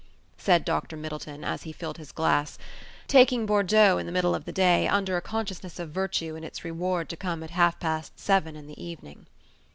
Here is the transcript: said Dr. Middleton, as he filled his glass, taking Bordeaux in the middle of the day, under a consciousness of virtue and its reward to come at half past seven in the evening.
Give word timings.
said 0.39 0.65
Dr. 0.65 0.97
Middleton, 0.97 1.43
as 1.43 1.61
he 1.61 1.71
filled 1.71 1.99
his 1.99 2.11
glass, 2.11 2.57
taking 3.07 3.45
Bordeaux 3.45 3.99
in 3.99 4.07
the 4.07 4.11
middle 4.11 4.33
of 4.33 4.45
the 4.45 4.51
day, 4.51 4.87
under 4.87 5.15
a 5.15 5.21
consciousness 5.21 5.77
of 5.77 5.91
virtue 5.91 6.35
and 6.35 6.43
its 6.43 6.65
reward 6.65 7.07
to 7.09 7.15
come 7.15 7.43
at 7.43 7.51
half 7.51 7.79
past 7.79 8.19
seven 8.19 8.55
in 8.55 8.65
the 8.65 8.83
evening. 8.83 9.27